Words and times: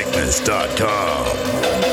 ToxicSickness.com. 0.00 1.89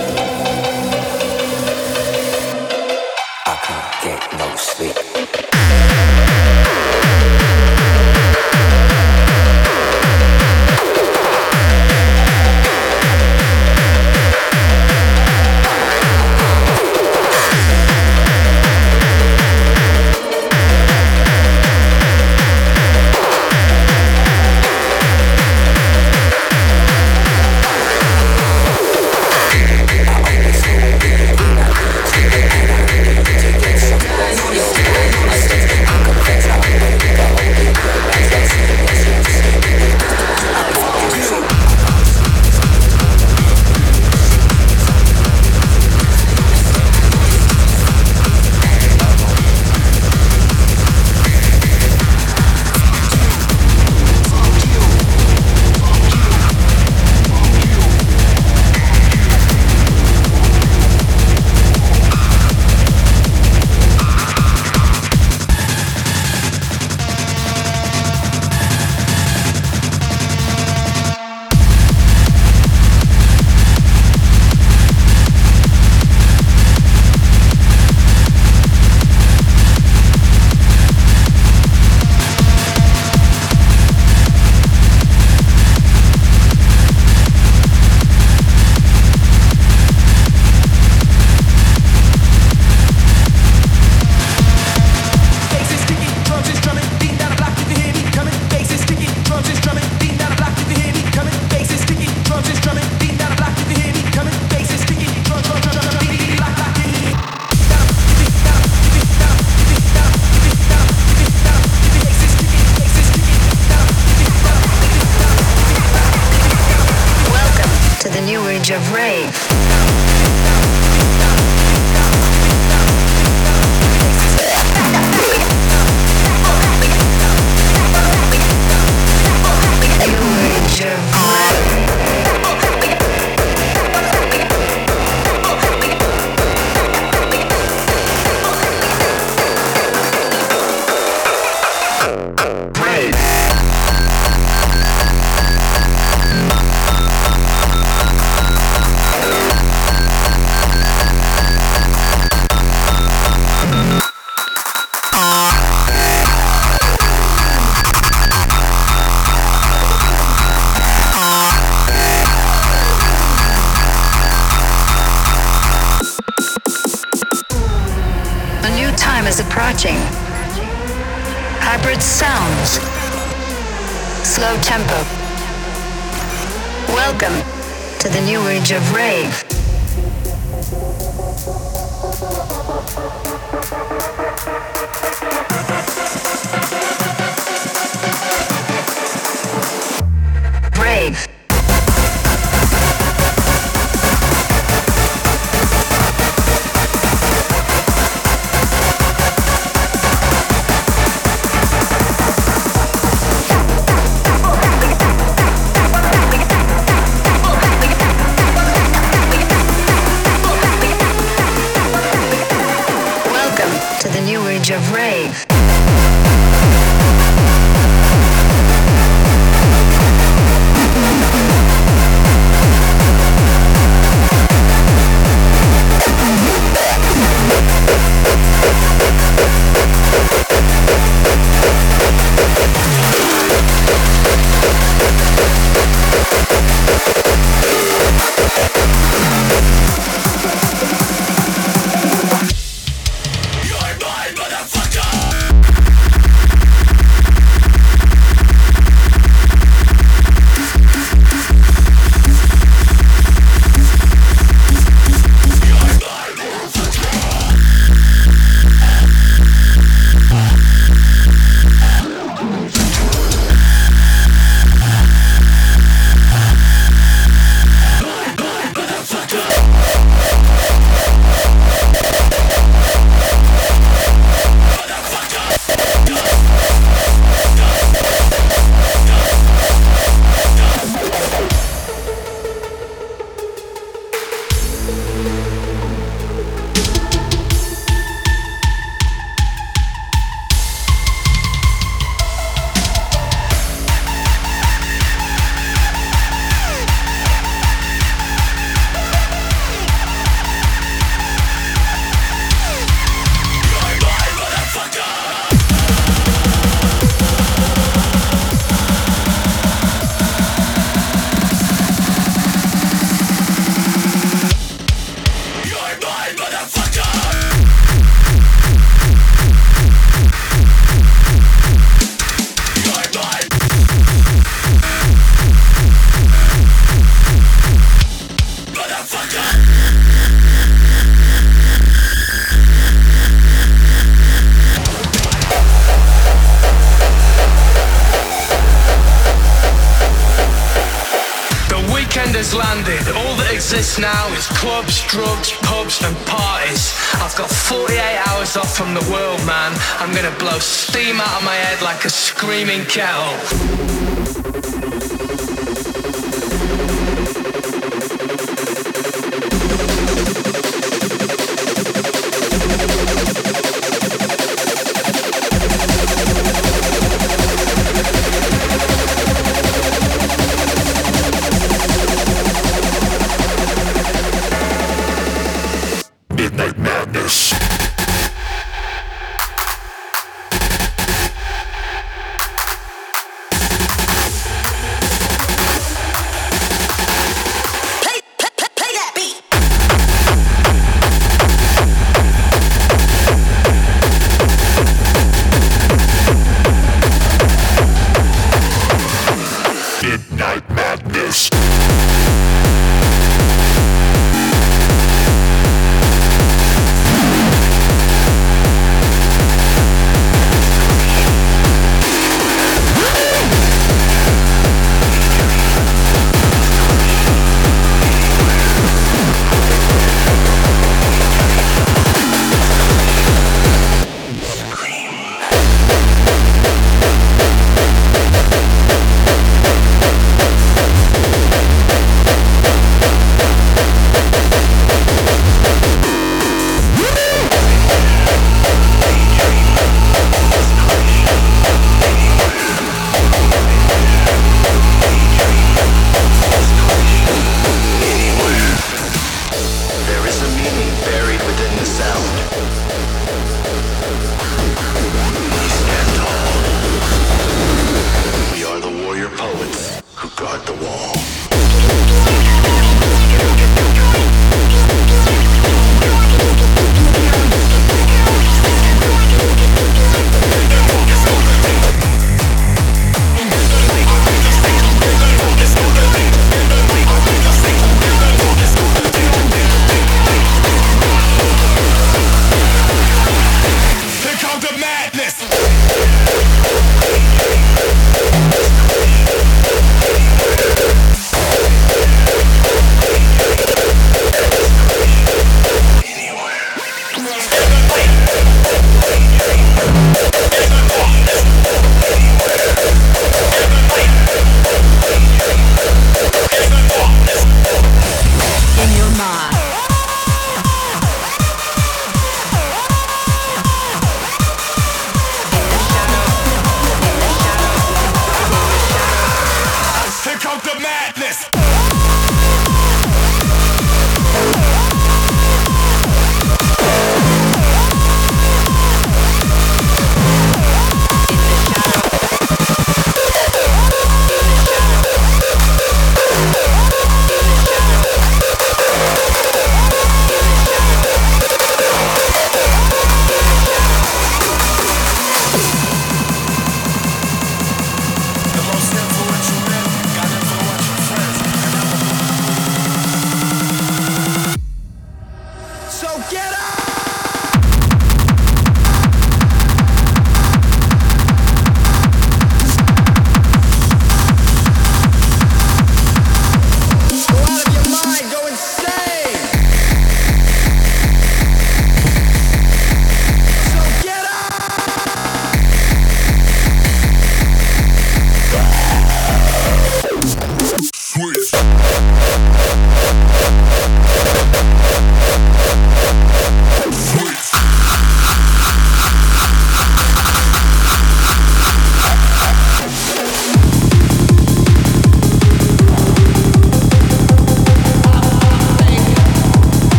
from 348.78 348.94
the 348.94 349.12
world, 349.12 349.44
man. 349.48 349.74
I'm 349.98 350.14
gonna 350.14 350.38
blow 350.38 350.60
steam 350.60 351.20
out 351.20 351.40
of 351.40 351.44
my 351.44 351.56
head 351.56 351.82
like 351.82 352.06
a 352.06 352.12
screaming 352.12 352.86
kettle. 352.86 353.34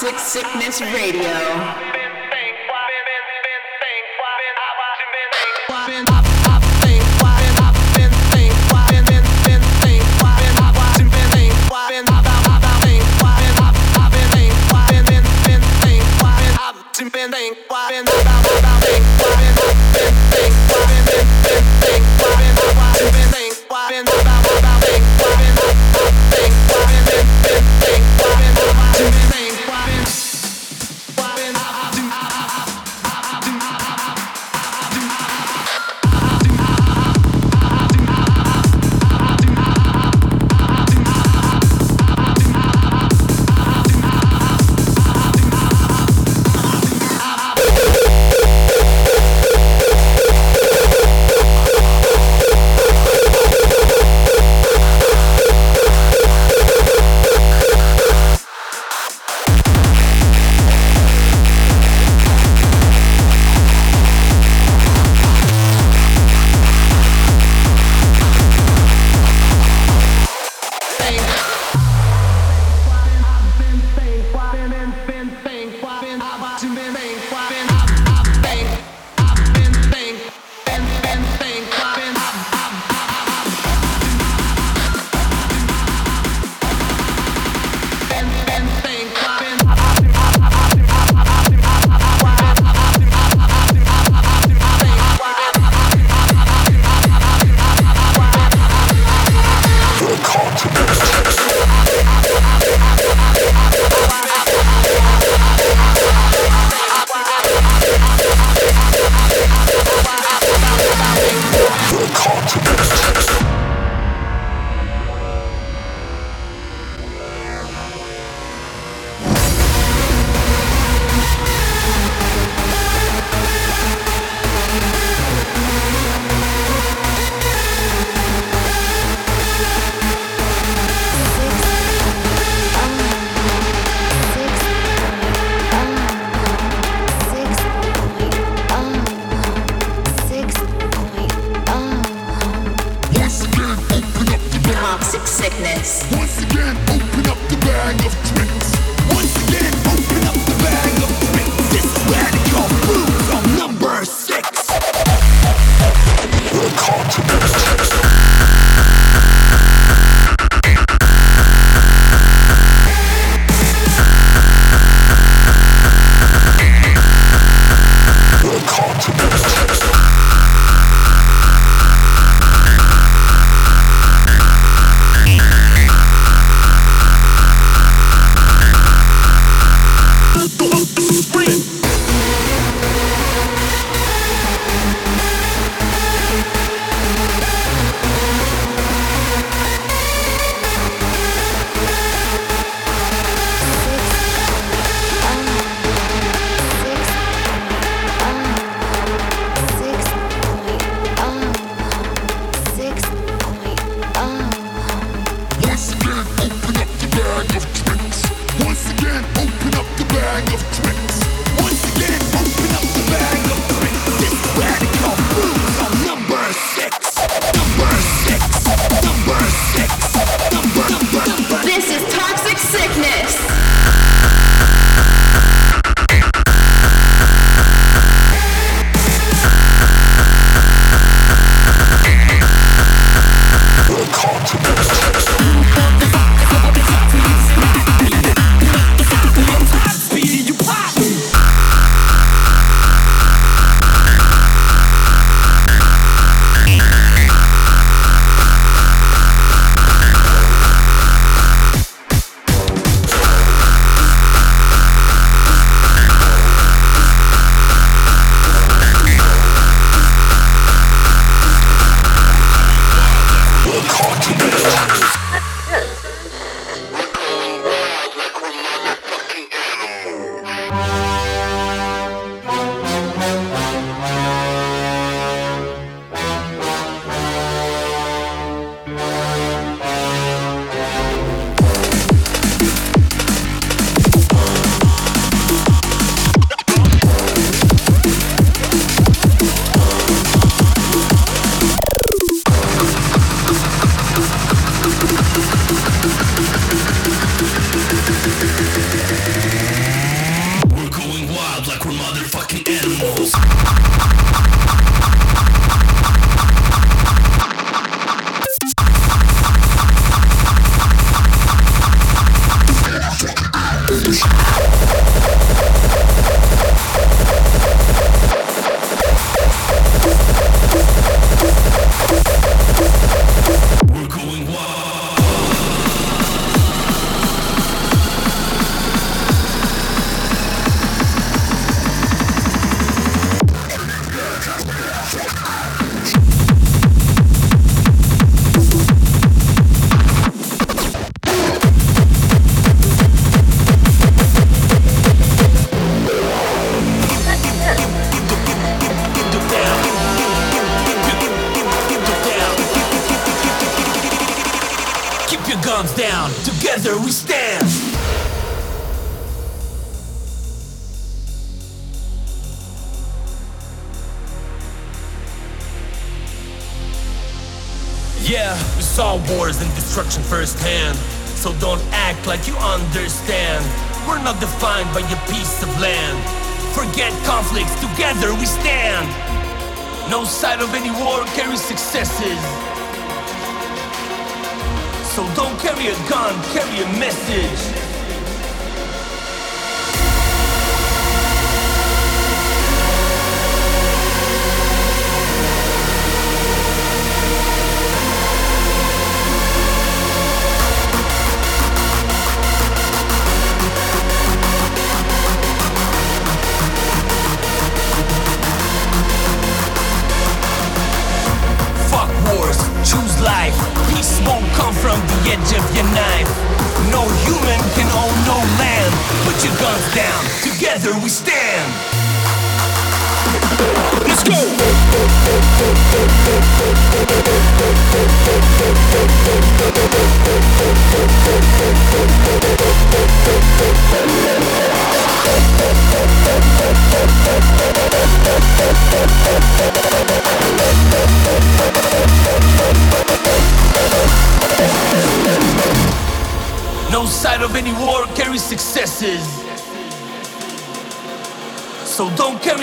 Toxic 0.00 0.18
Sickness 0.18 0.80
Radio. 0.80 1.89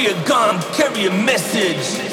A 0.07 0.27
gun, 0.27 0.61
carry 0.73 1.07
a 1.07 1.11
message. 1.11 2.06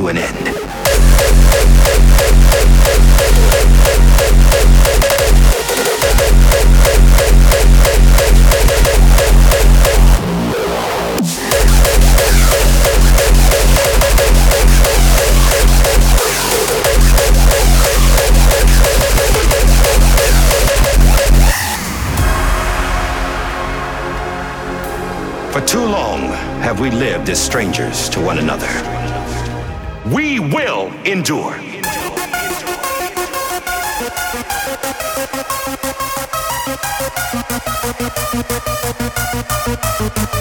To 0.00 0.08
an 0.08 0.16
end. 0.16 0.46
For 25.52 25.60
too 25.66 25.84
long 25.84 26.32
have 26.62 26.80
we 26.80 26.90
lived 26.90 27.28
as 27.28 27.38
strangers 27.42 28.08
to 28.10 28.20
one 28.20 28.38
another 28.38 28.99
we 30.12 30.40
will 30.40 30.90
endure. 31.04 31.54
endure. 39.84 40.39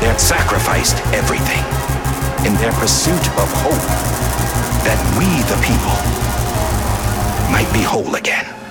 They 0.00 0.06
had 0.06 0.20
sacrificed 0.20 0.98
everything 1.14 1.64
in 2.46 2.54
their 2.60 2.72
pursuit 2.72 3.26
of 3.40 3.48
hope 3.64 4.22
that 4.84 4.98
we, 5.16 5.24
the 5.48 5.56
people, 5.62 6.31
might 7.62 7.72
be 7.72 7.82
whole 7.82 8.14
again. 8.16 8.61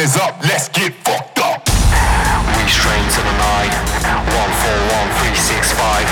Sun 0.00 0.06
is 0.06 0.16
up, 0.16 0.42
let's 0.44 0.68
get 0.68 0.92
fucked 1.04 1.38
up. 1.40 1.68
We 2.56 2.64
strain 2.68 3.04
to 3.04 3.20
the 3.20 3.36
night. 3.36 3.72
One 4.32 4.52
four 4.62 4.78
one 4.96 5.08
three 5.20 5.36
six 5.36 5.72
five. 5.72 6.08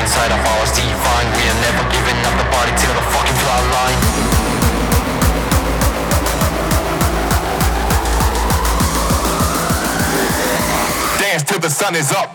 Inside 0.00 0.32
of 0.32 0.40
ours 0.42 0.70
define. 0.74 1.28
We 1.36 1.42
are 1.50 1.60
never 1.62 1.84
giving 1.94 2.18
up 2.26 2.34
the 2.38 2.48
body 2.50 2.72
till 2.74 2.94
the 2.94 3.04
fucking 3.14 3.38
fly 3.42 3.60
line. 3.76 3.98
Dance 11.20 11.42
till 11.44 11.60
the 11.60 11.70
sun 11.70 11.94
is 11.94 12.10
up, 12.12 12.29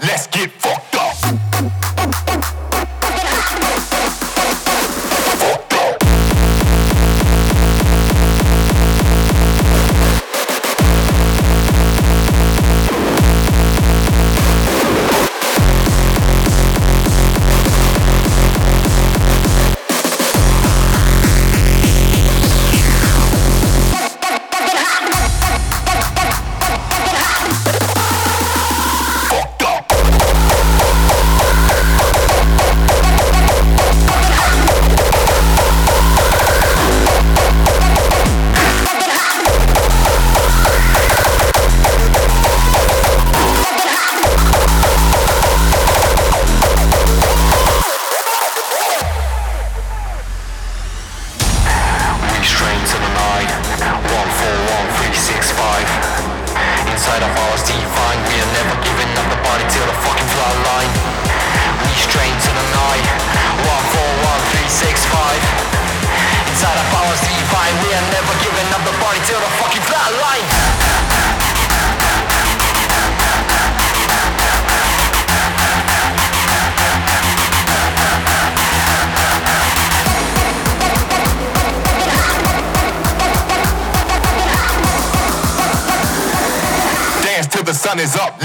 is 87.99 88.15
up, 88.15 88.44